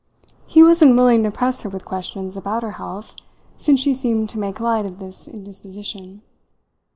He 0.47 0.63
was 0.63 0.81
unwilling 0.81 1.21
to 1.21 1.29
press 1.29 1.61
her 1.61 1.69
with 1.69 1.85
questions 1.85 2.35
about 2.35 2.63
her 2.63 2.71
health, 2.81 3.13
since 3.59 3.79
she 3.81 3.93
seemed 3.93 4.29
to 4.29 4.39
make 4.39 4.59
light 4.59 4.87
of 4.87 4.97
this 4.97 5.27
indisposition. 5.27 6.23